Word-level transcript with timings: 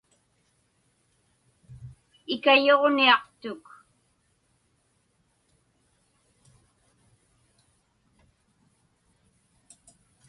Ikayuġniaqtuk. 2.33 3.65